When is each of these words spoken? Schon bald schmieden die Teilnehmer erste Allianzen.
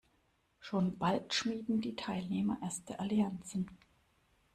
Schon 0.59 0.97
bald 0.97 1.31
schmieden 1.31 1.79
die 1.79 1.95
Teilnehmer 1.95 2.57
erste 2.63 2.99
Allianzen. 2.99 3.69